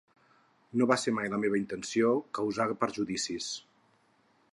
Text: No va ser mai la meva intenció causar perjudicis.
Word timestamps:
No 0.79 0.85
va 0.91 0.95
ser 1.01 1.11
mai 1.17 1.29
la 1.33 1.39
meva 1.43 1.59
intenció 1.59 2.09
causar 2.39 2.67
perjudicis. 2.85 3.51